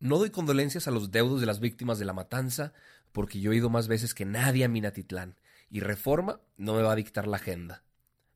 No 0.00 0.16
doy 0.16 0.30
condolencias 0.30 0.88
a 0.88 0.90
los 0.90 1.10
deudos 1.10 1.40
de 1.40 1.46
las 1.46 1.60
víctimas 1.60 1.98
de 1.98 2.06
la 2.06 2.14
matanza 2.14 2.72
porque 3.12 3.38
yo 3.38 3.52
he 3.52 3.56
ido 3.56 3.68
más 3.68 3.86
veces 3.86 4.14
que 4.14 4.24
nadie 4.24 4.64
a 4.64 4.68
Minatitlán 4.68 5.36
y 5.68 5.80
Reforma 5.80 6.40
no 6.56 6.74
me 6.74 6.82
va 6.82 6.92
a 6.92 6.96
dictar 6.96 7.26
la 7.26 7.36
agenda. 7.36 7.82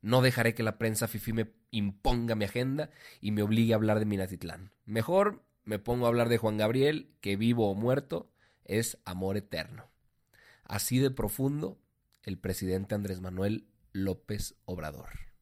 No 0.02 0.20
dejaré 0.20 0.54
que 0.54 0.62
la 0.62 0.76
prensa 0.76 1.08
fifi 1.08 1.32
me 1.32 1.52
imponga 1.70 2.34
mi 2.34 2.44
agenda 2.44 2.90
y 3.22 3.30
me 3.30 3.42
obligue 3.42 3.72
a 3.72 3.76
hablar 3.76 3.98
de 3.98 4.04
Minatitlán. 4.04 4.72
Mejor 4.84 5.42
me 5.64 5.78
pongo 5.78 6.04
a 6.04 6.08
hablar 6.08 6.28
de 6.28 6.36
Juan 6.36 6.58
Gabriel, 6.58 7.08
que 7.22 7.36
vivo 7.36 7.70
o 7.70 7.74
muerto 7.74 8.30
es 8.66 8.98
amor 9.06 9.38
eterno. 9.38 9.88
Así 10.64 10.98
de 10.98 11.10
profundo 11.10 11.78
el 12.22 12.38
presidente 12.38 12.94
Andrés 12.94 13.22
Manuel 13.22 13.66
López 13.92 14.54
Obrador. 14.66 15.33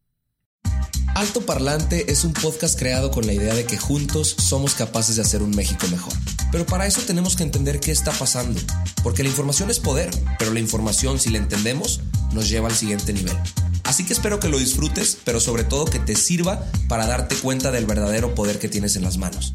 Alto 1.15 1.45
Parlante 1.45 2.11
es 2.11 2.25
un 2.25 2.33
podcast 2.33 2.79
creado 2.79 3.11
con 3.11 3.27
la 3.27 3.35
idea 3.35 3.53
de 3.53 3.67
que 3.67 3.77
juntos 3.77 4.35
somos 4.39 4.75
capaces 4.75 5.17
de 5.17 5.23
hacer 5.23 5.43
un 5.43 5.55
México 5.55 5.87
mejor. 5.91 6.15
Pero 6.51 6.65
para 6.65 6.87
eso 6.87 7.03
tenemos 7.03 7.37
que 7.37 7.43
entender 7.43 7.81
qué 7.81 7.91
está 7.91 8.13
pasando, 8.13 8.59
porque 9.03 9.23
la 9.23 9.29
información 9.29 9.71
es 9.71 9.79
poder, 9.79 10.11
pero 10.39 10.55
la 10.55 10.61
información 10.61 11.19
si 11.19 11.29
la 11.29 11.37
entendemos 11.37 12.01
nos 12.33 12.49
lleva 12.49 12.69
al 12.69 12.75
siguiente 12.75 13.13
nivel. 13.13 13.37
Así 13.85 14.07
que 14.07 14.15
espero 14.15 14.41
que 14.41 14.49
lo 14.49 14.59
disfrutes, 14.59 15.19
pero 15.23 15.39
sobre 15.39 15.65
todo 15.65 15.85
que 15.85 15.99
te 15.99 16.17
sirva 16.17 16.65
para 16.89 17.07
darte 17.07 17.37
cuenta 17.37 17.71
del 17.71 17.85
verdadero 17.85 18.35
poder 18.35 18.59
que 18.59 18.69
tienes 18.69 18.97
en 18.97 19.03
las 19.03 19.19
manos. 19.19 19.55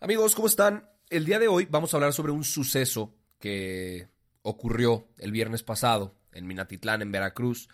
Amigos, 0.00 0.34
¿cómo 0.34 0.48
están? 0.48 0.90
El 1.10 1.24
día 1.24 1.38
de 1.38 1.46
hoy 1.46 1.68
vamos 1.70 1.94
a 1.94 1.96
hablar 1.98 2.12
sobre 2.12 2.32
un 2.32 2.42
suceso 2.42 3.14
que 3.38 4.08
ocurrió 4.42 5.06
el 5.18 5.30
viernes 5.30 5.62
pasado 5.62 6.18
en 6.32 6.46
Minatitlán, 6.46 7.02
en 7.02 7.12
Veracruz, 7.12 7.68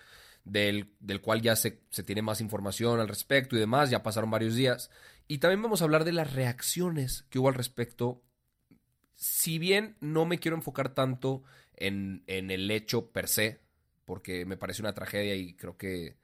del, 0.44 0.94
del 1.00 1.20
cual 1.20 1.42
ya 1.42 1.56
se, 1.56 1.80
se, 1.90 2.02
tiene 2.02 2.22
más 2.22 2.40
información 2.40 3.00
al 3.00 3.08
respecto 3.08 3.56
y 3.56 3.60
demás, 3.60 3.90
ya 3.90 4.02
pasaron 4.02 4.30
varios 4.30 4.54
días. 4.54 4.90
Y 5.26 5.38
también 5.38 5.62
vamos 5.62 5.80
a 5.80 5.84
hablar 5.84 6.04
de 6.04 6.12
las 6.12 6.32
reacciones 6.34 7.24
que 7.30 7.38
hubo 7.38 7.48
al 7.48 7.54
respecto. 7.54 8.22
Si 9.14 9.58
bien 9.58 9.96
no 10.00 10.26
me 10.26 10.38
quiero 10.38 10.56
enfocar 10.56 10.94
tanto 10.94 11.44
en, 11.74 12.24
en 12.26 12.50
el 12.50 12.70
hecho 12.70 13.10
per 13.10 13.28
se, 13.28 13.60
porque 14.04 14.44
me 14.44 14.56
parece 14.56 14.82
una 14.82 14.92
tragedia 14.92 15.34
y 15.34 15.54
creo 15.54 15.76
que 15.76 16.18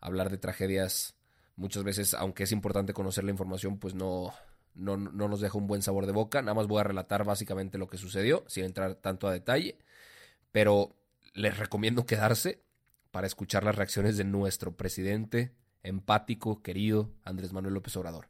hablar 0.00 0.30
de 0.30 0.38
tragedias 0.38 1.16
muchas 1.56 1.82
veces, 1.82 2.14
aunque 2.14 2.44
es 2.44 2.52
importante 2.52 2.92
conocer 2.92 3.24
la 3.24 3.30
información, 3.30 3.78
pues 3.78 3.94
no, 3.94 4.32
no, 4.74 4.96
no, 4.96 5.28
nos 5.28 5.40
deja 5.40 5.58
un 5.58 5.66
buen 5.66 5.82
sabor 5.82 6.06
de 6.06 6.12
boca. 6.12 6.42
Nada 6.42 6.54
más 6.54 6.66
voy 6.66 6.80
a 6.80 6.84
relatar 6.84 7.24
básicamente 7.24 7.78
lo 7.78 7.88
que 7.88 7.96
sucedió, 7.96 8.44
sin 8.46 8.64
entrar 8.64 8.96
tanto 8.96 9.26
a 9.26 9.32
detalle. 9.32 9.78
Pero 10.52 10.96
les 11.36 11.58
recomiendo 11.58 12.06
quedarse 12.06 12.62
para 13.10 13.26
escuchar 13.26 13.62
las 13.62 13.76
reacciones 13.76 14.16
de 14.16 14.24
nuestro 14.24 14.76
presidente 14.76 15.54
empático, 15.82 16.62
querido 16.62 17.12
Andrés 17.24 17.52
Manuel 17.52 17.74
López 17.74 17.96
Obrador. 17.96 18.28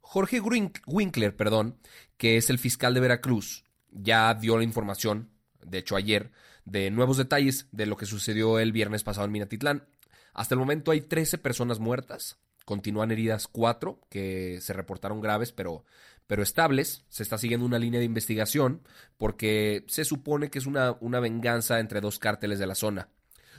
Jorge 0.00 0.40
Winkler, 0.40 1.36
perdón, 1.36 1.78
que 2.16 2.36
es 2.36 2.50
el 2.50 2.58
fiscal 2.58 2.94
de 2.94 3.00
Veracruz, 3.00 3.64
ya 3.90 4.34
dio 4.34 4.56
la 4.56 4.64
información, 4.64 5.30
de 5.62 5.78
hecho 5.78 5.94
ayer, 5.94 6.32
de 6.64 6.90
nuevos 6.90 7.18
detalles 7.18 7.68
de 7.70 7.86
lo 7.86 7.96
que 7.96 8.06
sucedió 8.06 8.58
el 8.58 8.72
viernes 8.72 9.04
pasado 9.04 9.26
en 9.26 9.32
Minatitlán. 9.32 9.86
Hasta 10.32 10.54
el 10.54 10.58
momento 10.58 10.90
hay 10.90 11.02
13 11.02 11.38
personas 11.38 11.78
muertas, 11.78 12.38
continúan 12.64 13.10
heridas 13.10 13.46
4 13.46 14.00
que 14.08 14.58
se 14.60 14.72
reportaron 14.72 15.20
graves, 15.20 15.52
pero 15.52 15.84
pero 16.32 16.42
estables. 16.42 17.04
Se 17.10 17.22
está 17.22 17.36
siguiendo 17.36 17.66
una 17.66 17.78
línea 17.78 18.00
de 18.00 18.06
investigación 18.06 18.80
porque 19.18 19.84
se 19.86 20.02
supone 20.02 20.48
que 20.48 20.60
es 20.60 20.64
una, 20.64 20.96
una 21.00 21.20
venganza 21.20 21.78
entre 21.78 22.00
dos 22.00 22.18
cárteles 22.18 22.58
de 22.58 22.66
la 22.66 22.74
zona. 22.74 23.10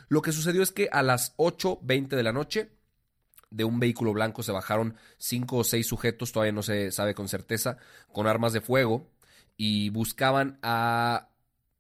Lo 0.07 0.23
que 0.23 0.31
sucedió 0.31 0.63
es 0.63 0.71
que 0.71 0.89
a 0.91 1.03
las 1.03 1.37
8.20 1.37 2.07
de 2.07 2.23
la 2.23 2.31
noche 2.31 2.71
de 3.51 3.63
un 3.63 3.79
vehículo 3.79 4.11
blanco 4.11 4.41
se 4.41 4.51
bajaron 4.51 4.95
cinco 5.19 5.57
o 5.57 5.63
seis 5.63 5.85
sujetos, 5.85 6.31
todavía 6.31 6.51
no 6.51 6.63
se 6.63 6.89
sabe 6.89 7.13
con 7.13 7.27
certeza, 7.27 7.77
con 8.11 8.25
armas 8.25 8.53
de 8.53 8.61
fuego 8.61 9.11
y 9.55 9.89
buscaban 9.89 10.57
a, 10.63 11.29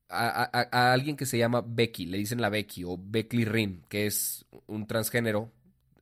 a, 0.09 0.93
alguien 0.93 1.17
que 1.17 1.25
se 1.25 1.39
llama 1.39 1.63
Becky, 1.65 2.05
le 2.05 2.19
dicen 2.19 2.39
la 2.39 2.49
Becky 2.49 2.83
o 2.83 2.99
Becky 3.01 3.45
Rin, 3.45 3.83
que 3.89 4.05
es 4.05 4.45
un 4.67 4.85
transgénero 4.85 5.51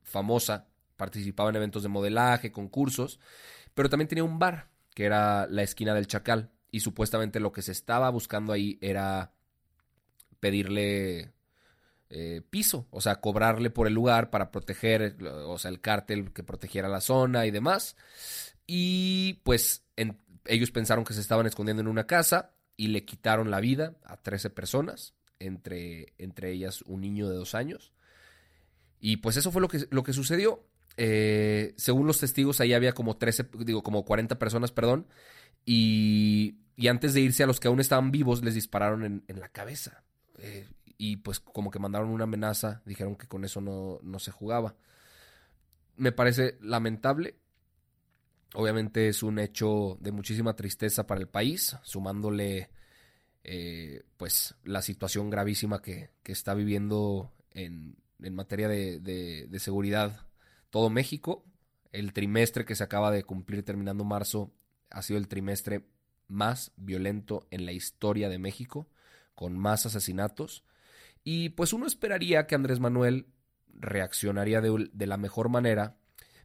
famosa, 0.02 0.68
participaba 0.98 1.48
en 1.48 1.56
eventos 1.56 1.82
de 1.82 1.88
modelaje, 1.88 2.52
concursos, 2.52 3.20
pero 3.72 3.88
también 3.88 4.08
tenía 4.08 4.24
un 4.24 4.38
bar 4.38 4.70
que 4.94 5.04
era 5.04 5.46
la 5.46 5.62
esquina 5.62 5.94
del 5.94 6.06
Chacal. 6.06 6.50
Y 6.70 6.80
supuestamente 6.80 7.40
lo 7.40 7.52
que 7.52 7.62
se 7.62 7.72
estaba 7.72 8.10
buscando 8.10 8.52
ahí 8.52 8.78
era 8.80 9.32
pedirle 10.40 11.32
eh, 12.10 12.42
piso, 12.50 12.86
o 12.90 13.00
sea, 13.00 13.20
cobrarle 13.20 13.70
por 13.70 13.86
el 13.86 13.94
lugar 13.94 14.30
para 14.30 14.50
proteger, 14.50 15.16
o 15.22 15.58
sea, 15.58 15.70
el 15.70 15.80
cártel 15.80 16.32
que 16.32 16.42
protegiera 16.42 16.88
la 16.88 17.00
zona 17.00 17.46
y 17.46 17.50
demás. 17.50 17.96
Y 18.66 19.40
pues 19.44 19.84
ellos 20.44 20.70
pensaron 20.70 21.04
que 21.04 21.14
se 21.14 21.20
estaban 21.20 21.46
escondiendo 21.46 21.80
en 21.80 21.88
una 21.88 22.06
casa 22.06 22.52
y 22.76 22.88
le 22.88 23.04
quitaron 23.04 23.50
la 23.50 23.60
vida 23.60 23.96
a 24.04 24.16
13 24.16 24.50
personas, 24.50 25.14
entre, 25.38 26.12
entre 26.18 26.50
ellas 26.52 26.82
un 26.82 27.00
niño 27.00 27.28
de 27.28 27.36
dos 27.36 27.54
años. 27.54 27.92
Y 29.00 29.18
pues 29.18 29.36
eso 29.36 29.50
fue 29.50 29.62
lo 29.62 29.68
que, 29.68 29.86
lo 29.90 30.02
que 30.02 30.12
sucedió. 30.12 30.64
Eh, 30.96 31.74
según 31.76 32.06
los 32.06 32.20
testigos, 32.20 32.60
ahí 32.60 32.74
había 32.74 32.92
como 32.92 33.16
13, 33.16 33.48
digo, 33.60 33.82
como 33.82 34.04
40 34.04 34.38
personas, 34.38 34.72
perdón. 34.72 35.06
Y, 35.64 36.58
y, 36.76 36.88
antes 36.88 37.14
de 37.14 37.20
irse 37.20 37.42
a 37.42 37.46
los 37.46 37.60
que 37.60 37.68
aún 37.68 37.80
estaban 37.80 38.10
vivos, 38.10 38.42
les 38.42 38.54
dispararon 38.54 39.24
en, 39.26 39.40
la 39.40 39.48
cabeza. 39.48 40.04
Eh, 40.38 40.68
y 40.98 41.16
pues 41.18 41.40
como 41.40 41.70
que 41.70 41.78
mandaron 41.78 42.10
una 42.10 42.24
amenaza, 42.24 42.82
dijeron 42.84 43.16
que 43.16 43.28
con 43.28 43.44
eso 43.44 43.60
no, 43.60 44.00
no 44.02 44.18
se 44.18 44.32
jugaba. 44.32 44.76
Me 45.96 46.12
parece 46.12 46.58
lamentable. 46.60 47.36
Obviamente 48.54 49.08
es 49.08 49.22
un 49.22 49.38
hecho 49.38 49.96
de 50.00 50.12
muchísima 50.12 50.54
tristeza 50.54 51.06
para 51.06 51.20
el 51.20 51.28
país, 51.28 51.76
sumándole 51.82 52.70
eh, 53.44 54.02
pues 54.16 54.54
la 54.64 54.82
situación 54.82 55.30
gravísima 55.30 55.80
que, 55.80 56.10
que 56.22 56.32
está 56.32 56.52
viviendo 56.54 57.32
en, 57.50 57.96
en 58.20 58.34
materia 58.34 58.68
de, 58.68 59.00
de 59.00 59.58
seguridad 59.58 60.26
todo 60.72 60.90
México. 60.90 61.44
El 61.92 62.14
trimestre 62.14 62.64
que 62.64 62.74
se 62.74 62.82
acaba 62.82 63.12
de 63.12 63.22
cumplir 63.22 63.62
terminando 63.62 64.02
marzo 64.04 64.50
ha 64.90 65.02
sido 65.02 65.18
el 65.18 65.28
trimestre 65.28 65.86
más 66.28 66.72
violento 66.76 67.46
en 67.50 67.66
la 67.66 67.72
historia 67.72 68.30
de 68.30 68.38
México, 68.38 68.88
con 69.34 69.56
más 69.56 69.84
asesinatos. 69.84 70.64
Y 71.22 71.50
pues 71.50 71.74
uno 71.74 71.86
esperaría 71.86 72.46
que 72.46 72.54
Andrés 72.54 72.80
Manuel 72.80 73.26
reaccionaría 73.68 74.60
de, 74.62 74.90
de 74.92 75.06
la 75.06 75.18
mejor 75.18 75.50
manera, 75.50 75.98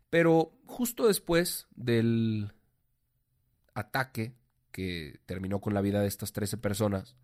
pero 0.10 0.52
justo 0.66 1.08
después 1.08 1.68
del 1.76 2.52
ataque 3.74 4.36
que 4.74 5.22
terminó 5.26 5.62
con 5.62 5.74
la 5.74 5.82
vida 5.82 6.02
de 6.02 6.08
estas 6.08 6.34
13 6.34 6.58
personas, 6.58 7.16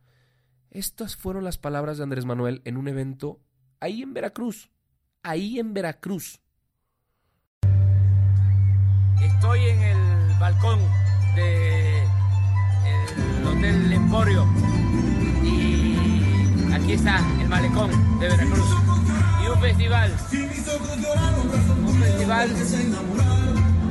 estas 0.72 1.18
fueron 1.18 1.44
las 1.44 1.58
palabras 1.58 1.98
de 1.98 2.04
Andrés 2.04 2.26
Manuel 2.26 2.62
en 2.64 2.78
un 2.78 2.88
evento 2.88 3.42
ahí 3.82 4.02
en 4.02 4.14
Veracruz, 4.14 4.72
ahí 5.22 5.60
en 5.60 5.74
Veracruz. 5.74 6.43
Estoy 9.24 9.70
en 9.70 9.82
el 9.82 10.34
balcón 10.40 10.80
del 11.36 12.04
Hotel 13.46 13.94
Emporio 13.94 14.46
y 15.44 16.74
aquí 16.74 16.94
está 16.94 17.22
el 17.42 17.48
malecón 17.50 18.20
de 18.20 18.30
Veracruz. 18.30 18.70
Y 19.44 19.48
un 19.48 19.60
festival, 19.60 20.12
un 21.86 22.00
festival 22.00 22.50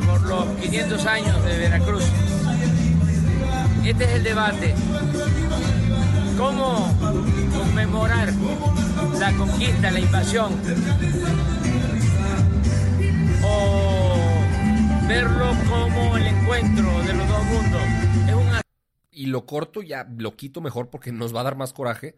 por 0.06 0.22
los 0.22 0.46
500 0.60 1.06
años 1.06 1.44
de 1.44 1.58
Veracruz. 1.58 2.04
Este 3.84 4.04
es 4.04 4.10
el 4.10 4.24
debate. 4.24 4.74
¿Cómo 6.38 6.94
conmemorar 7.56 8.32
la 9.18 9.32
conquista, 9.32 9.90
la 9.90 10.00
invasión? 10.00 10.52
O 13.44 14.01
verlo 15.12 15.52
como 15.68 16.16
el 16.16 16.26
encuentro 16.26 17.02
de 17.02 17.12
los 17.12 17.28
dos 17.28 17.44
mundos. 17.44 17.82
Y 19.10 19.26
lo 19.26 19.44
corto 19.44 19.82
ya, 19.82 20.06
lo 20.16 20.36
quito 20.36 20.62
mejor 20.62 20.88
porque 20.88 21.12
nos 21.12 21.36
va 21.36 21.40
a 21.40 21.44
dar 21.44 21.56
más 21.56 21.74
coraje. 21.74 22.16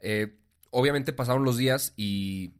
Eh, 0.00 0.38
obviamente 0.70 1.12
pasaron 1.12 1.44
los 1.44 1.58
días 1.58 1.92
y 1.96 2.52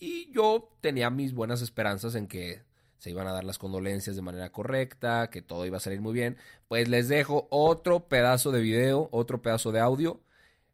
Y 0.00 0.32
yo 0.32 0.76
tenía 0.80 1.10
mis 1.10 1.34
buenas 1.34 1.62
esperanzas 1.62 2.16
en 2.16 2.26
que 2.26 2.62
se 2.98 3.10
iban 3.10 3.28
a 3.28 3.32
dar 3.32 3.44
las 3.44 3.58
condolencias 3.58 4.16
de 4.16 4.22
manera 4.22 4.50
correcta, 4.50 5.30
que 5.30 5.40
todo 5.40 5.66
iba 5.66 5.76
a 5.76 5.80
salir 5.80 6.00
muy 6.00 6.12
bien. 6.12 6.36
Pues 6.66 6.88
les 6.88 7.08
dejo 7.08 7.46
otro 7.50 8.08
pedazo 8.08 8.50
de 8.50 8.60
video, 8.60 9.08
otro 9.12 9.40
pedazo 9.40 9.70
de 9.70 9.78
audio 9.78 10.20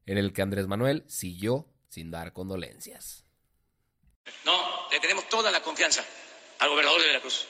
en 0.07 0.17
el 0.17 0.33
que 0.33 0.41
Andrés 0.41 0.67
Manuel 0.67 1.05
siguió 1.07 1.67
sin 1.89 2.11
dar 2.11 2.33
condolencias. 2.33 3.27
No, 4.47 4.89
le 4.91 5.01
tenemos 5.01 5.29
toda 5.29 5.51
la 5.51 5.61
confianza 5.61 6.03
al 6.61 6.71
gobernador 6.71 7.01
de 7.01 7.07
Veracruz, 7.09 7.47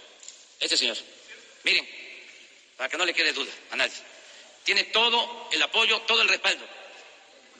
este 0.64 0.76
señor. 0.76 0.96
Miren, 1.62 1.88
para 2.76 2.88
que 2.88 2.96
no 2.96 3.04
le 3.04 3.14
quede 3.14 3.32
duda 3.32 3.52
a 3.70 3.76
nadie, 3.76 3.94
tiene 4.64 4.84
todo 4.84 5.48
el 5.52 5.62
apoyo, 5.62 6.00
todo 6.02 6.22
el 6.22 6.28
respaldo 6.28 6.64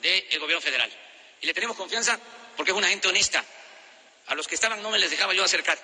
del 0.01 0.39
gobierno 0.39 0.61
federal. 0.61 0.91
Y 1.41 1.45
le 1.45 1.53
tenemos 1.53 1.77
confianza 1.77 2.19
porque 2.55 2.71
es 2.71 2.77
una 2.77 2.87
gente 2.87 3.07
honesta. 3.07 3.43
A 4.27 4.35
los 4.35 4.47
que 4.47 4.55
estaban 4.55 4.81
no 4.81 4.89
me 4.89 4.97
les 4.97 5.11
dejaba 5.11 5.33
yo 5.33 5.43
acercar. 5.43 5.77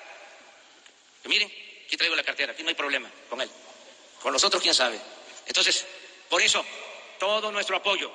Que 1.21 1.29
miren, 1.29 1.51
aquí 1.85 1.95
traigo 1.95 2.15
la 2.15 2.23
cartera, 2.23 2.53
aquí 2.53 2.63
no 2.63 2.69
hay 2.69 2.75
problema 2.75 3.09
con 3.29 3.39
él. 3.41 3.49
Con 4.21 4.33
los 4.33 4.43
otros, 4.43 4.61
quién 4.61 4.73
sabe. 4.73 4.99
Entonces, 5.45 5.85
por 6.29 6.41
eso, 6.41 6.65
todo 7.19 7.51
nuestro 7.51 7.75
apoyo 7.77 8.11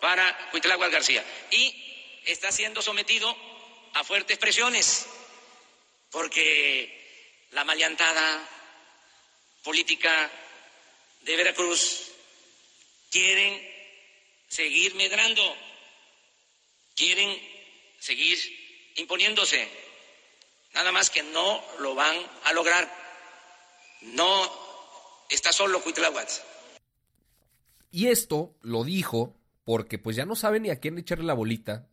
para 0.00 0.50
Cuitláhuac 0.50 0.90
García. 0.90 1.24
Y 1.50 2.20
está 2.24 2.50
siendo 2.50 2.82
sometido 2.82 3.36
a 3.94 4.04
fuertes 4.04 4.38
presiones, 4.38 5.06
porque 6.10 6.97
la 7.52 7.64
maleantada 7.64 8.48
política 9.62 10.30
de 11.22 11.36
Veracruz 11.36 12.10
quieren 13.10 13.60
seguir 14.48 14.94
medrando, 14.94 15.42
quieren 16.94 17.36
seguir 17.98 18.38
imponiéndose. 18.96 19.68
Nada 20.74 20.92
más 20.92 21.10
que 21.10 21.22
no 21.22 21.62
lo 21.80 21.94
van 21.94 22.16
a 22.44 22.52
lograr. 22.52 22.90
No 24.02 24.50
está 25.28 25.52
solo 25.52 25.82
Cuitláhuac. 25.82 26.28
Y 27.90 28.08
esto 28.08 28.54
lo 28.60 28.84
dijo 28.84 29.34
porque 29.64 29.98
pues 29.98 30.16
ya 30.16 30.24
no 30.24 30.36
sabe 30.36 30.60
ni 30.60 30.70
a 30.70 30.80
quién 30.80 30.98
echarle 30.98 31.24
la 31.24 31.34
bolita. 31.34 31.88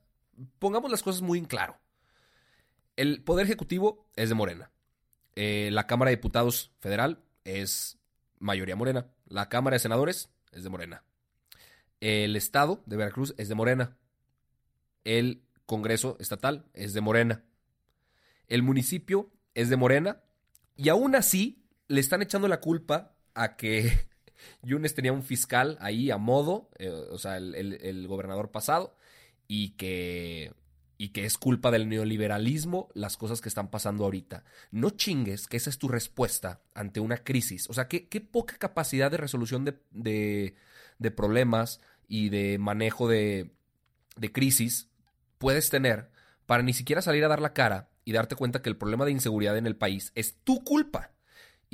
Pongamos 0.60 0.92
las 0.92 1.04
cosas 1.04 1.22
muy 1.22 1.40
en 1.40 1.46
claro. 1.46 1.80
El 2.96 3.24
Poder 3.24 3.46
Ejecutivo 3.46 4.10
es 4.16 4.30
de 4.30 4.36
Morena. 4.36 4.72
Eh, 5.36 5.70
la 5.72 5.88
Cámara 5.88 6.10
de 6.10 6.18
Diputados 6.18 6.72
Federal 6.80 7.20
es 7.44 7.98
mayoría 8.40 8.76
Morena. 8.76 9.08
La 9.28 9.50
Cámara 9.50 9.76
de 9.76 9.80
Senadores 9.80 10.30
es 10.52 10.64
de 10.64 10.70
Morena. 10.70 11.04
El 12.00 12.36
Estado 12.36 12.84
de 12.86 12.98
Veracruz 12.98 13.34
es 13.38 13.50
de 13.50 13.56
Morena. 13.56 13.98
El 15.04 15.44
Congreso 15.66 16.18
Estatal 16.20 16.66
es 16.74 16.94
de 16.94 17.02
Morena. 17.02 17.44
El 18.48 18.64
municipio 18.64 19.32
es 19.54 19.70
de 19.70 19.78
Morena. 19.78 20.22
Y 20.76 20.90
aún 20.90 21.16
así 21.16 21.66
le 21.88 22.00
están 22.00 22.22
echando 22.22 22.48
la 22.48 22.62
culpa 22.62 23.16
a 23.34 23.56
que 23.56 23.92
Yunes 24.62 24.96
tenía 24.96 25.14
un 25.14 25.24
fiscal 25.24 25.78
ahí 25.80 26.12
a 26.12 26.18
modo, 26.18 26.70
eh, 26.78 26.90
o 26.90 27.18
sea, 27.18 27.38
el, 27.38 27.56
el, 27.56 28.08
gobernador 28.08 28.52
pasado, 28.52 28.96
y 29.48 29.72
que, 29.72 30.54
y 30.98 31.10
que 31.10 31.26
es 31.26 31.38
culpa 31.38 31.72
del 31.72 31.90
neoliberalismo 31.90 32.90
las 32.94 33.18
cosas 33.18 33.42
que 33.42 33.50
están 33.50 33.70
pasando 33.70 34.06
ahorita. 34.06 34.44
No 34.72 34.92
chingues 34.92 35.48
que 35.48 35.58
esa 35.58 35.70
es 35.70 35.78
tu 35.78 35.88
respuesta 35.88 36.62
ante 36.74 37.00
una 37.00 37.18
crisis. 37.18 37.70
O 37.70 37.74
sea, 37.74 37.88
qué, 37.88 38.08
qué 38.08 38.22
poca 38.22 38.58
capacidad 38.58 39.12
de 39.12 39.18
resolución 39.18 39.66
de, 39.66 39.80
de, 39.92 40.56
de 41.00 41.12
problemas 41.12 41.82
y 42.08 42.30
de 42.30 42.58
manejo 42.58 43.08
de, 43.08 43.52
de 44.16 44.32
crisis 44.32 44.90
puedes 45.38 45.70
tener 45.70 46.10
para 46.46 46.64
ni 46.64 46.74
siquiera 46.74 47.02
salir 47.02 47.26
a 47.26 47.30
dar 47.30 47.42
la 47.42 47.54
cara 47.54 47.90
y 48.06 48.12
darte 48.12 48.36
cuenta 48.36 48.62
que 48.62 48.70
el 48.70 48.78
problema 48.78 49.06
de 49.06 49.12
inseguridad 49.12 49.58
en 49.58 49.66
el 49.66 49.76
país 49.76 50.12
es 50.16 50.38
tu 50.44 50.64
culpa. 50.64 51.15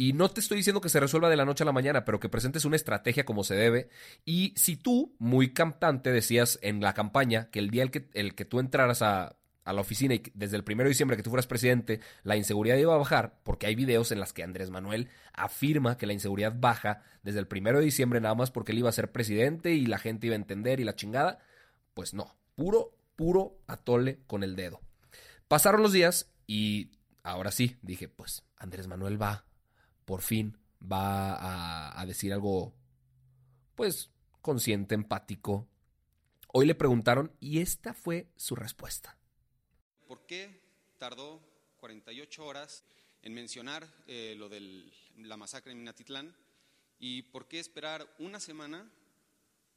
Y 0.01 0.13
no 0.13 0.29
te 0.31 0.39
estoy 0.39 0.57
diciendo 0.57 0.81
que 0.81 0.89
se 0.89 0.99
resuelva 0.99 1.29
de 1.29 1.35
la 1.35 1.45
noche 1.45 1.63
a 1.63 1.67
la 1.67 1.71
mañana, 1.71 2.05
pero 2.05 2.19
que 2.19 2.27
presentes 2.27 2.65
una 2.65 2.75
estrategia 2.75 3.23
como 3.23 3.43
se 3.43 3.53
debe. 3.53 3.89
Y 4.25 4.51
si 4.57 4.75
tú, 4.75 5.15
muy 5.19 5.53
cantante, 5.53 6.11
decías 6.11 6.57
en 6.63 6.81
la 6.81 6.95
campaña 6.95 7.51
que 7.51 7.59
el 7.59 7.69
día 7.69 7.83
el 7.83 7.91
que, 7.91 8.09
el 8.13 8.33
que 8.33 8.43
tú 8.43 8.59
entraras 8.59 9.03
a, 9.03 9.35
a 9.63 9.73
la 9.73 9.81
oficina 9.81 10.15
y 10.15 10.23
desde 10.33 10.57
el 10.57 10.63
primero 10.63 10.87
de 10.87 10.93
diciembre 10.93 11.17
que 11.17 11.21
tú 11.21 11.29
fueras 11.29 11.45
presidente, 11.45 11.99
la 12.23 12.35
inseguridad 12.35 12.77
iba 12.77 12.95
a 12.95 12.97
bajar, 12.97 13.41
porque 13.43 13.67
hay 13.67 13.75
videos 13.75 14.11
en 14.11 14.19
las 14.19 14.33
que 14.33 14.41
Andrés 14.41 14.71
Manuel 14.71 15.07
afirma 15.33 15.99
que 15.99 16.07
la 16.07 16.13
inseguridad 16.13 16.55
baja 16.57 17.03
desde 17.21 17.37
el 17.37 17.45
primero 17.45 17.77
de 17.77 17.85
diciembre 17.85 18.19
nada 18.21 18.33
más 18.33 18.49
porque 18.49 18.71
él 18.71 18.79
iba 18.79 18.89
a 18.89 18.93
ser 18.93 19.11
presidente 19.11 19.75
y 19.75 19.85
la 19.85 19.99
gente 19.99 20.25
iba 20.25 20.33
a 20.33 20.37
entender 20.37 20.79
y 20.79 20.83
la 20.83 20.95
chingada. 20.95 21.37
Pues 21.93 22.15
no, 22.15 22.35
puro, 22.55 22.97
puro 23.15 23.59
atole 23.67 24.17
con 24.25 24.41
el 24.41 24.55
dedo. 24.55 24.81
Pasaron 25.47 25.83
los 25.83 25.93
días 25.93 26.31
y 26.47 26.89
ahora 27.21 27.51
sí, 27.51 27.77
dije, 27.83 28.07
pues 28.07 28.41
Andrés 28.57 28.87
Manuel 28.87 29.21
va, 29.21 29.45
por 30.11 30.21
fin, 30.21 30.57
va 30.83 31.97
a, 31.97 32.05
decir 32.05 32.33
algo, 32.33 32.73
pues, 33.75 34.09
consciente, 34.41 34.93
empático. 34.93 35.69
Hoy 36.49 36.65
le 36.65 36.75
preguntaron 36.75 37.33
y 37.39 37.59
esta 37.59 37.93
fue 37.93 38.27
su 38.35 38.57
respuesta. 38.57 39.17
¿Por 40.09 40.25
qué 40.25 40.59
tardó 40.97 41.39
48 41.79 42.45
horas 42.45 42.83
en 43.21 43.33
mencionar 43.33 43.87
eh, 44.05 44.35
lo 44.37 44.49
de 44.49 44.91
la 45.15 45.37
masacre 45.37 45.71
en 45.71 45.77
Minatitlán? 45.77 46.35
¿Y 46.99 47.21
por 47.21 47.47
qué 47.47 47.61
esperar 47.61 48.13
una 48.19 48.41
semana 48.41 48.91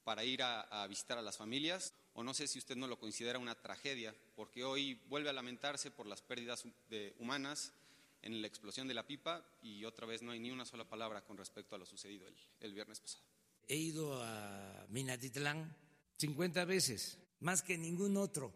para 0.02 0.25
ir 0.25 0.42
a, 0.42 0.62
a, 0.62 0.88
visitar 0.88 1.16
a 1.16 1.22
las 1.22 1.37
familias? 1.37 1.94
O 2.14 2.25
no 2.25 2.34
sé 2.34 2.48
si 2.48 2.58
usted 2.58 2.75
no 2.75 2.88
lo 2.88 2.98
considera 2.98 3.38
una 3.38 3.54
tragedia, 3.54 4.12
porque 4.34 4.64
hoy 4.64 4.94
vuelve 5.06 5.30
a 5.30 5.32
lamentarse 5.32 5.92
por 5.92 6.08
las 6.08 6.22
pérdidas 6.22 6.64
de, 6.90 7.14
humanas 7.20 7.72
en 8.25 8.41
la 8.41 8.49
explosión 8.49 8.88
de 8.88 8.94
la 8.94 9.06
pipa 9.06 9.44
y 9.61 9.85
otra 9.85 10.06
vez 10.06 10.23
no 10.23 10.32
hay 10.32 10.41
ni 10.41 10.50
una 10.50 10.65
sola 10.65 10.88
palabra 10.88 11.23
con 11.25 11.37
respecto 11.37 11.76
a 11.76 11.79
lo 11.79 11.85
sucedido 11.85 12.26
el, 12.26 12.35
el 12.61 12.73
viernes 12.73 12.99
pasado. 12.99 13.23
He 13.69 13.76
ido 13.76 14.23
a 14.23 14.87
Minatitlán 14.88 15.76
50 16.17 16.65
veces, 16.65 17.19
más 17.41 17.62
que 17.62 17.76
ningún 17.76 18.17
otro 18.17 18.55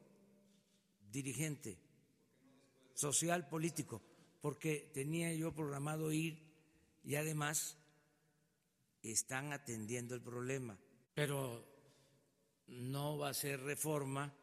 dirigente 1.10 1.78
social 2.94 3.46
político, 3.48 4.00
porque 4.40 4.90
tenía 4.94 5.34
yo 5.34 5.54
programado 5.54 6.12
ir 6.12 6.38
y 7.04 7.16
además 7.16 7.76
están 9.02 9.52
atendiendo 9.52 10.14
el 10.14 10.22
problema, 10.22 10.78
pero 11.12 11.62
no 12.68 13.18
va 13.18 13.30
a 13.30 13.34
ser 13.34 13.60
reforma 13.60 14.34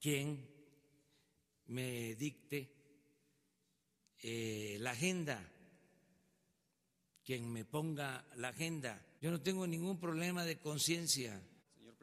quien 0.00 0.48
me 1.66 2.14
dicte 2.14 2.77
eh, 4.22 4.76
la 4.80 4.92
agenda, 4.92 5.42
quien 7.24 7.52
me 7.52 7.64
ponga 7.64 8.24
la 8.36 8.48
agenda. 8.48 9.04
Yo 9.20 9.30
no 9.30 9.40
tengo 9.40 9.66
ningún 9.66 9.98
problema 9.98 10.44
de 10.44 10.58
conciencia 10.58 11.40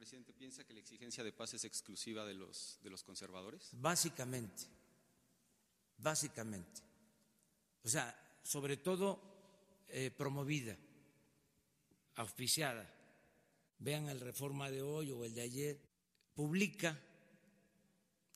presidente, 0.05 0.33
piensa 0.33 0.63
que 0.63 0.73
la 0.75 0.81
exigencia 0.81 1.23
de 1.23 1.33
paz 1.33 1.55
es 1.55 1.63
exclusiva 1.63 2.25
de 2.25 2.35
los, 2.35 2.77
de 2.83 2.91
los 2.91 3.03
conservadores? 3.03 3.71
Básicamente, 3.73 4.65
básicamente. 5.97 6.83
O 7.83 7.89
sea, 7.89 8.15
sobre 8.43 8.77
todo 8.77 9.19
eh, 9.87 10.11
promovida, 10.15 10.77
auspiciada. 12.17 12.87
Vean 13.79 14.07
el 14.07 14.19
reforma 14.19 14.69
de 14.69 14.83
hoy 14.83 15.09
o 15.09 15.25
el 15.25 15.33
de 15.33 15.41
ayer. 15.41 15.81
Publica 16.35 17.01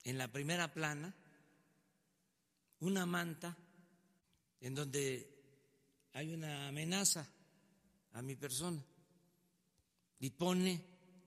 en 0.03 0.17
la 0.17 0.31
primera 0.31 0.73
plana 0.73 1.13
una 2.79 3.05
manta 3.05 3.55
en 4.61 4.75
donde 4.75 5.29
hay 6.13 6.33
una 6.33 6.67
amenaza 6.67 7.27
a 8.13 8.21
mi 8.21 8.35
persona 8.35 8.83
y 10.19 10.29
pone 10.31 10.83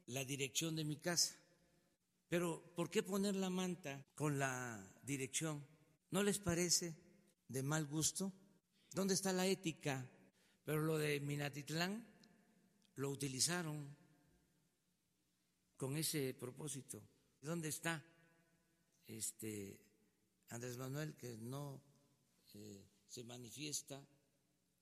la 0.06 0.24
dirección 0.24 0.76
de 0.76 0.84
mi 0.84 0.96
casa. 0.96 1.34
Pero 2.28 2.62
¿por 2.74 2.90
qué 2.90 3.02
poner 3.02 3.34
la 3.36 3.50
manta 3.50 4.04
con 4.14 4.38
la 4.38 4.82
dirección? 5.02 5.64
¿No 6.10 6.22
les 6.22 6.38
parece 6.38 6.94
de 7.48 7.62
mal 7.62 7.86
gusto? 7.86 8.32
¿Dónde 8.92 9.14
está 9.14 9.32
la 9.32 9.46
ética? 9.46 10.06
Pero 10.64 10.82
lo 10.82 10.98
de 10.98 11.20
Minatitlán 11.20 12.06
lo 12.96 13.10
utilizaron 13.10 13.96
con 15.76 15.96
ese 15.96 16.34
propósito. 16.34 17.02
¿Dónde 17.40 17.68
está 17.68 18.02
este 19.06 19.80
Andrés 20.50 20.76
Manuel 20.76 21.14
que 21.16 21.36
no 21.38 21.82
eh, 22.54 22.91
se 23.12 23.25
manifiesta, 23.25 24.02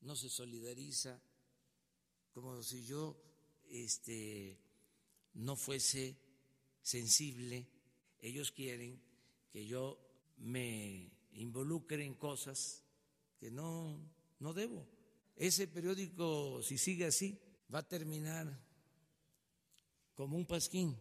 no 0.02 0.14
se 0.14 0.30
solidariza, 0.30 1.20
como 2.32 2.62
si 2.62 2.84
yo 2.84 3.20
este 3.68 4.56
no 5.34 5.56
fuese 5.56 6.16
sensible. 6.80 7.66
Ellos 8.20 8.52
quieren 8.52 9.02
que 9.50 9.66
yo 9.66 9.98
me 10.36 11.10
involucre 11.32 12.04
en 12.04 12.14
cosas 12.14 12.84
que 13.40 13.50
no, 13.50 13.98
no 14.38 14.54
debo. 14.54 14.86
Ese 15.34 15.66
periódico, 15.66 16.62
si 16.62 16.78
sigue 16.78 17.06
así, 17.06 17.36
va 17.74 17.80
a 17.80 17.88
terminar 17.88 18.46
como 20.14 20.36
un 20.36 20.46
pasquín. 20.46 20.96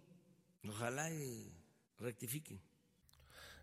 Ojalá 0.68 1.14
y 1.14 1.54
rectifiquen. 2.00 2.60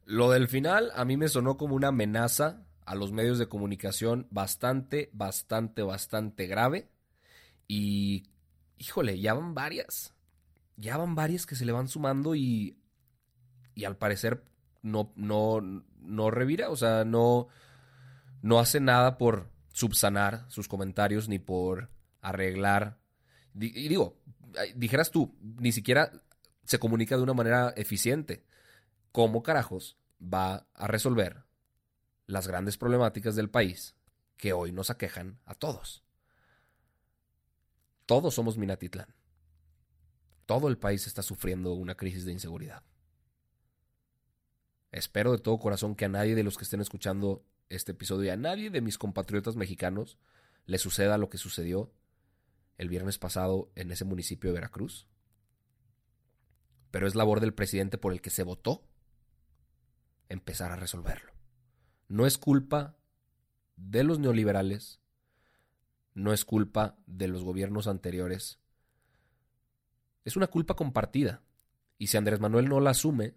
Lo 0.05 0.31
del 0.31 0.47
final 0.47 0.93
a 0.95 1.05
mí 1.05 1.17
me 1.17 1.29
sonó 1.29 1.57
como 1.57 1.75
una 1.75 1.89
amenaza 1.89 2.65
a 2.87 2.95
los 2.95 3.13
medios 3.13 3.39
de 3.39 3.49
comunicación 3.49 4.29
bastante, 4.31 5.11
bastante, 5.13 5.83
bastante 5.83 6.47
grave. 6.47 6.89
Y, 7.67 8.29
híjole, 8.79 9.19
ya 9.19 9.35
van 9.35 9.55
varias. 9.55 10.15
Ya 10.77 10.97
van 10.97 11.17
varias 11.17 11.47
que 11.47 11.57
se 11.57 11.65
le 11.65 11.73
van 11.73 11.89
sumando 11.89 12.37
y, 12.37 12.79
y 13.75 13.85
al 13.85 13.97
parecer 13.97 14.45
no, 14.83 15.13
no, 15.17 15.61
no 16.01 16.31
revira, 16.31 16.71
o 16.71 16.77
sea, 16.77 17.05
no, 17.05 17.49
no 18.43 18.61
hace 18.61 18.79
nada 18.79 19.19
por 19.19 19.51
subsanar 19.73 20.45
sus 20.49 20.69
comentarios 20.69 21.29
ni 21.29 21.41
por 21.41 21.91
arreglar. 22.21 22.99
Y 23.55 23.89
digo, 23.89 24.21
dijeras 24.77 25.11
tú, 25.11 25.35
ni 25.41 25.73
siquiera 25.73 26.13
se 26.65 26.79
comunica 26.79 27.17
de 27.17 27.23
una 27.23 27.35
manera 27.35 27.75
eficiente. 27.77 28.45
¿Cómo 29.11 29.43
carajos 29.43 29.99
va 30.23 30.69
a 30.75 30.87
resolver 30.87 31.46
las 32.27 32.49
grandes 32.49 32.77
problemáticas 32.77 33.37
del 33.37 33.51
país 33.51 33.95
que 34.37 34.53
hoy 34.53 34.73
nos 34.73 34.91
aquejan 34.91 35.39
a 35.45 35.55
todos? 35.55 36.05
Todos 38.07 38.35
somos 38.35 38.57
Minatitlán. 38.57 39.15
Todo 40.47 40.69
el 40.69 40.79
país 40.79 41.07
está 41.07 41.23
sufriendo 41.23 41.73
una 41.75 41.97
crisis 41.97 42.25
de 42.25 42.33
inseguridad. 42.33 42.85
Espero 44.93 45.33
de 45.33 45.39
todo 45.39 45.59
corazón 45.59 45.97
que 45.97 46.05
a 46.05 46.09
nadie 46.09 46.35
de 46.35 46.45
los 46.45 46.57
que 46.57 46.65
estén 46.65 46.81
escuchando 46.81 47.45
este 47.69 47.93
episodio 47.93 48.27
y 48.27 48.31
a 48.31 48.37
nadie 48.37 48.71
de 48.71 48.81
mis 48.81 48.97
compatriotas 48.97 49.57
mexicanos 49.57 50.19
le 50.67 50.79
suceda 50.79 51.19
lo 51.19 51.29
que 51.29 51.39
sucedió 51.39 51.93
el 52.79 52.89
viernes 52.89 53.19
pasado 53.19 53.71
en 53.75 53.91
ese 53.91 54.05
municipio 54.05 54.51
de 54.51 54.55
Veracruz. 54.55 55.09
Pero 56.91 57.07
es 57.07 57.15
labor 57.15 57.41
del 57.41 57.55
presidente 57.55 57.99
por 57.99 58.13
el 58.13 58.21
que 58.21 58.31
se 58.31 58.43
votó 58.43 58.87
empezar 60.29 60.71
a 60.71 60.77
resolverlo. 60.77 61.36
No 62.09 62.27
es 62.27 62.39
culpa 62.39 62.97
de 63.77 64.05
los 64.05 64.19
neoliberales, 64.19 65.01
no 66.15 66.33
es 66.33 66.45
culpa 66.45 66.97
de 67.07 67.29
los 67.29 67.45
gobiernos 67.45 67.87
anteriores. 67.87 68.59
Es 70.25 70.37
una 70.37 70.47
culpa 70.47 70.75
compartida. 70.75 71.43
Y 71.99 72.09
si 72.09 72.17
Andrés 72.17 72.41
Manuel 72.41 72.69
no 72.69 72.81
la 72.81 72.91
asume, 72.91 73.35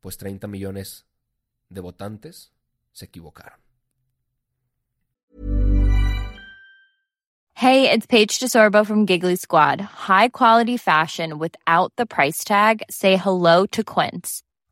pues 0.00 0.16
30 0.16 0.46
millones 0.46 1.06
de 1.68 1.80
votantes 1.80 2.52
se 2.92 3.06
equivocaron. 3.06 3.66
Hey, 7.58 7.90
it's 7.90 8.06
Paige 8.06 8.38
DeSorbo 8.38 8.86
from 8.86 9.06
Giggly 9.06 9.36
Squad. 9.36 9.80
High 9.80 10.28
quality 10.28 10.76
fashion 10.76 11.38
without 11.38 11.90
the 11.96 12.04
price 12.04 12.44
tag. 12.44 12.82
Say 12.90 13.16
hello 13.16 13.64
to 13.72 13.82
Quince. 13.82 14.42